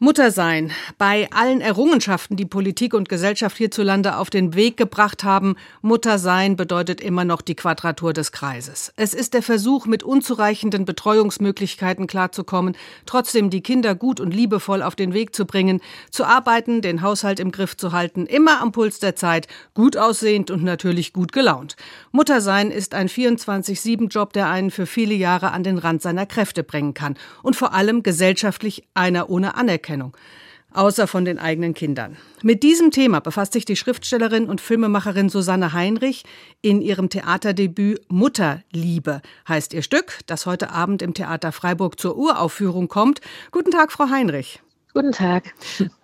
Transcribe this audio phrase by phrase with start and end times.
[0.00, 0.70] Muttersein.
[0.96, 7.00] Bei allen Errungenschaften, die Politik und Gesellschaft hierzulande auf den Weg gebracht haben, Muttersein bedeutet
[7.00, 8.92] immer noch die Quadratur des Kreises.
[8.94, 14.94] Es ist der Versuch, mit unzureichenden Betreuungsmöglichkeiten klarzukommen, trotzdem die Kinder gut und liebevoll auf
[14.94, 15.80] den Weg zu bringen,
[16.12, 20.52] zu arbeiten, den Haushalt im Griff zu halten, immer am Puls der Zeit, gut aussehend
[20.52, 21.74] und natürlich gut gelaunt.
[22.12, 26.94] Muttersein ist ein 24-7-Job, der einen für viele Jahre an den Rand seiner Kräfte bringen
[26.94, 29.87] kann und vor allem gesellschaftlich einer ohne Anerkennung.
[29.88, 30.16] Anerkennung,
[30.72, 32.16] außer von den eigenen Kindern.
[32.42, 36.24] Mit diesem Thema befasst sich die Schriftstellerin und Filmemacherin Susanne Heinrich
[36.60, 42.88] in ihrem Theaterdebüt Mutterliebe heißt ihr Stück, das heute Abend im Theater Freiburg zur Uraufführung
[42.88, 43.20] kommt.
[43.50, 44.60] Guten Tag, Frau Heinrich.
[44.92, 45.54] Guten Tag.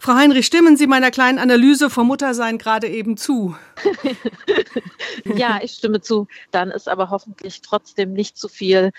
[0.00, 3.56] Frau Heinrich, stimmen Sie meiner kleinen Analyse vom Muttersein gerade eben zu?
[5.24, 6.28] ja, ich stimme zu.
[6.52, 8.92] Dann ist aber hoffentlich trotzdem nicht zu viel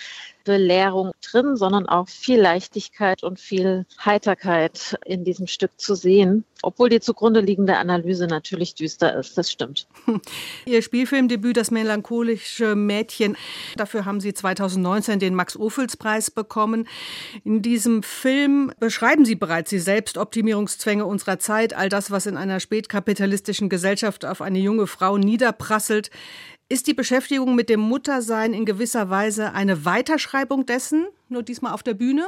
[0.49, 6.89] Belehrung drin, sondern auch viel Leichtigkeit und viel Heiterkeit in diesem Stück zu sehen, obwohl
[6.89, 9.37] die zugrunde liegende Analyse natürlich düster ist.
[9.37, 9.87] Das stimmt.
[10.65, 13.37] Ihr Spielfilmdebüt, das melancholische Mädchen,
[13.75, 16.87] dafür haben Sie 2019 den Max-Ophüls-Preis bekommen.
[17.43, 19.79] In diesem Film beschreiben Sie bereits die
[20.89, 26.09] Selbstoptimierungszwänge unserer Zeit, all das, was in einer spätkapitalistischen Gesellschaft auf eine junge Frau niederprasselt.
[26.67, 31.83] Ist die Beschäftigung mit dem Muttersein in gewisser Weise eine Weiterschreibung dessen, nur diesmal auf
[31.83, 32.27] der Bühne?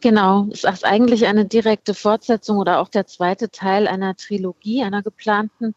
[0.00, 5.02] Genau, es ist eigentlich eine direkte Fortsetzung oder auch der zweite Teil einer Trilogie, einer
[5.02, 5.74] geplanten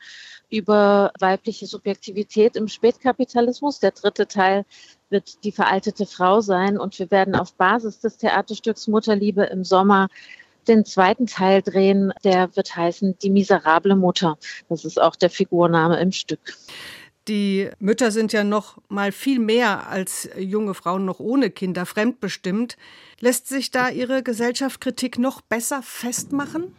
[0.50, 3.80] über weibliche Subjektivität im Spätkapitalismus.
[3.80, 4.66] Der dritte Teil
[5.10, 10.08] wird die veraltete Frau sein und wir werden auf Basis des Theaterstücks Mutterliebe im Sommer
[10.70, 14.38] den zweiten Teil drehen, der wird heißen Die miserable Mutter.
[14.70, 16.54] Das ist auch der Figurname im Stück.
[17.30, 22.76] Die Mütter sind ja noch mal viel mehr als junge Frauen noch ohne Kinder fremdbestimmt.
[23.22, 26.74] Lässt sich da Ihre Gesellschaftskritik noch besser festmachen?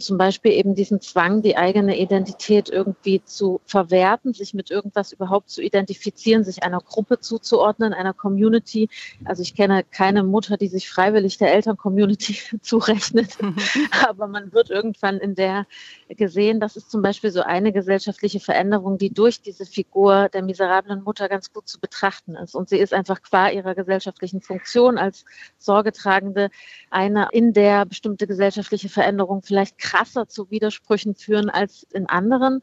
[0.00, 5.50] Zum Beispiel eben diesen Zwang, die eigene Identität irgendwie zu verwerten, sich mit irgendwas überhaupt
[5.50, 8.88] zu identifizieren, sich einer Gruppe zuzuordnen, einer Community.
[9.24, 13.36] Also ich kenne keine Mutter, die sich freiwillig der Elterncommunity zurechnet,
[14.08, 15.66] aber man wird irgendwann in der
[16.08, 21.02] gesehen, das ist zum Beispiel so eine gesellschaftliche Veränderung, die durch diese Figur der miserablen
[21.02, 22.54] Mutter ganz gut zu betrachten ist.
[22.54, 25.26] Und sie ist einfach qua ihrer gesellschaftlichen Funktion als
[25.58, 26.48] Sorgetragende
[26.90, 32.62] eine, in der bestimmte gesellschaftliche Veränderungen vielleicht krasser zu Widersprüchen führen als in anderen.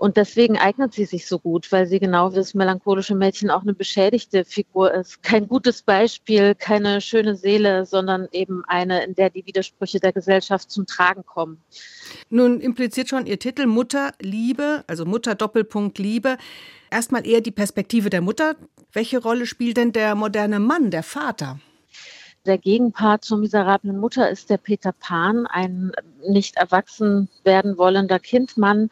[0.00, 3.60] Und deswegen eignet sie sich so gut, weil sie genau wie das melancholische Mädchen auch
[3.60, 5.22] eine beschädigte Figur ist.
[5.22, 10.70] Kein gutes Beispiel, keine schöne Seele, sondern eben eine, in der die Widersprüche der Gesellschaft
[10.70, 11.58] zum Tragen kommen.
[12.30, 16.38] Nun impliziert schon Ihr Titel Mutter Liebe, also Mutter Doppelpunkt Liebe.
[16.90, 18.56] Erstmal eher die Perspektive der Mutter.
[18.94, 21.60] Welche Rolle spielt denn der moderne Mann, der Vater?
[22.46, 25.92] Der Gegenpart zur miserablen Mutter ist der Peter Pan, ein
[26.26, 28.88] nicht erwachsen werden wollender Kindmann,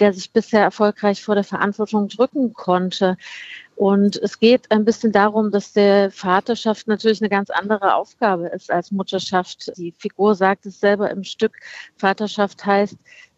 [0.00, 3.18] der sich bisher erfolgreich vor der Verantwortung drücken konnte.
[3.74, 8.70] Und es geht ein bisschen darum, dass der Vaterschaft natürlich eine ganz andere Aufgabe ist
[8.70, 9.76] als Mutterschaft.
[9.76, 11.58] Die Figur sagt es selber im Stück.
[11.96, 12.96] Vaterschaft heißt,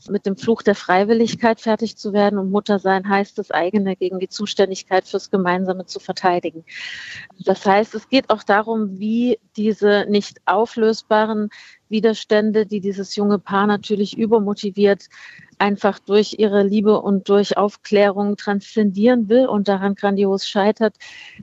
[0.09, 4.29] mit dem Fluch der Freiwilligkeit fertig zu werden und Muttersein heißt, das eigene gegen die
[4.29, 6.65] Zuständigkeit fürs Gemeinsame zu verteidigen.
[7.45, 11.51] Das heißt, es geht auch darum, wie diese nicht auflösbaren
[11.89, 15.09] Widerstände, die dieses junge Paar natürlich übermotiviert
[15.59, 20.95] einfach durch ihre Liebe und durch Aufklärung transzendieren will und daran grandios scheitert,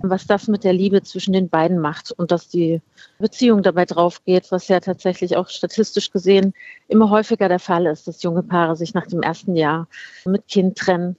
[0.01, 2.81] was das mit der Liebe zwischen den beiden macht und dass die
[3.19, 6.53] Beziehung dabei drauf geht, was ja tatsächlich auch statistisch gesehen
[6.87, 9.88] immer häufiger der Fall ist, dass junge Paare sich nach dem ersten Jahr
[10.25, 11.16] mit Kind trennen.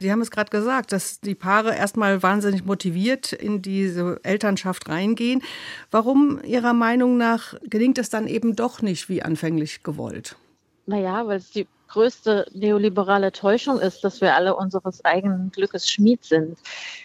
[0.00, 5.42] Sie haben es gerade gesagt, dass die Paare erstmal wahnsinnig motiviert in diese Elternschaft reingehen.
[5.92, 10.36] Warum Ihrer Meinung nach gelingt es dann eben doch nicht wie anfänglich gewollt?
[10.86, 16.24] Naja, weil es die größte neoliberale Täuschung ist, dass wir alle unseres eigenen Glückes Schmied
[16.24, 16.58] sind.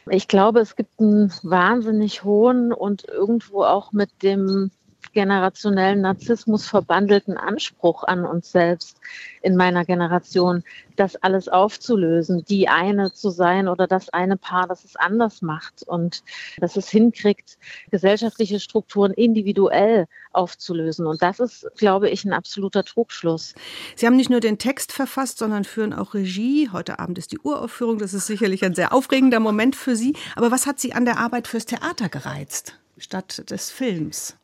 [0.10, 4.72] Ich glaube, es gibt einen wahnsinnig hohen und irgendwo auch mit dem
[5.18, 9.00] generationellen Narzissmus verbandelten Anspruch an uns selbst
[9.42, 10.64] in meiner Generation,
[10.96, 15.82] das alles aufzulösen, die eine zu sein oder das eine Paar, das es anders macht
[15.88, 16.22] und
[16.60, 17.58] dass es hinkriegt,
[17.90, 21.08] gesellschaftliche Strukturen individuell aufzulösen.
[21.08, 23.56] Und das ist, glaube ich, ein absoluter Trugschluss.
[23.96, 26.70] Sie haben nicht nur den Text verfasst, sondern führen auch Regie.
[26.72, 27.98] Heute Abend ist die Uraufführung.
[27.98, 30.16] Das ist sicherlich ein sehr aufregender Moment für Sie.
[30.36, 34.38] Aber was hat Sie an der Arbeit fürs Theater gereizt, statt des Films?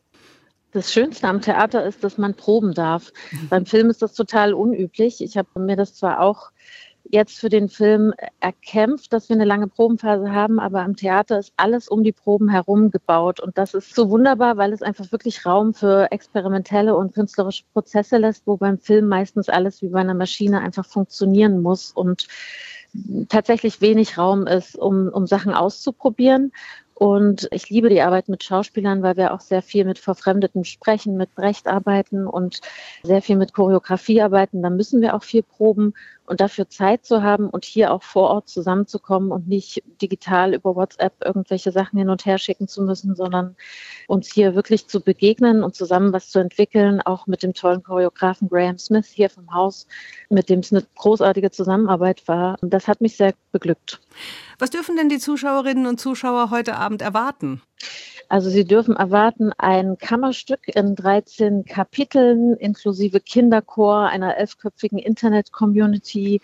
[0.73, 3.11] Das Schönste am Theater ist, dass man proben darf.
[3.31, 3.49] Mhm.
[3.49, 5.21] Beim Film ist das total unüblich.
[5.21, 6.51] Ich habe mir das zwar auch
[7.05, 11.53] jetzt für den Film erkämpft, dass wir eine lange Probenphase haben, aber im Theater ist
[11.57, 13.39] alles um die Proben herum gebaut.
[13.39, 18.17] Und das ist so wunderbar, weil es einfach wirklich Raum für experimentelle und künstlerische Prozesse
[18.17, 22.27] lässt, wo beim Film meistens alles wie bei einer Maschine einfach funktionieren muss und
[23.29, 26.51] tatsächlich wenig Raum ist, um, um Sachen auszuprobieren.
[26.95, 31.17] Und ich liebe die Arbeit mit Schauspielern, weil wir auch sehr viel mit Verfremdeten sprechen,
[31.17, 32.61] mit Brecht arbeiten und
[33.01, 34.61] sehr viel mit Choreografie arbeiten.
[34.61, 35.93] Da müssen wir auch viel proben
[36.25, 40.75] und dafür Zeit zu haben und hier auch vor Ort zusammenzukommen und nicht digital über
[40.75, 43.55] WhatsApp irgendwelche Sachen hin und her schicken zu müssen, sondern
[44.07, 48.49] uns hier wirklich zu begegnen und zusammen was zu entwickeln, auch mit dem tollen Choreografen
[48.49, 49.87] Graham Smith hier vom Haus,
[50.29, 52.57] mit dem es eine großartige Zusammenarbeit war.
[52.61, 53.99] Das hat mich sehr beglückt.
[54.59, 57.61] Was dürfen denn die Zuschauerinnen und Zuschauer heute Abend erwarten?
[58.33, 66.41] Also Sie dürfen erwarten ein Kammerstück in 13 Kapiteln inklusive Kinderchor, einer elfköpfigen Internet-Community,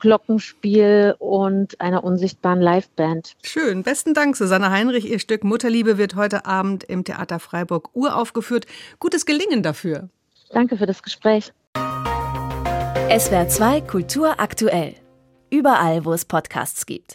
[0.00, 3.36] Glockenspiel und einer unsichtbaren Liveband.
[3.44, 3.84] Schön.
[3.84, 5.08] Besten Dank, Susanne Heinrich.
[5.08, 8.66] Ihr Stück Mutterliebe wird heute Abend im Theater Freiburg uraufgeführt.
[8.98, 10.08] Gutes Gelingen dafür.
[10.50, 11.52] Danke für das Gespräch.
[13.16, 14.94] SWR 2 Kultur aktuell.
[15.50, 17.14] Überall, wo es Podcasts gibt.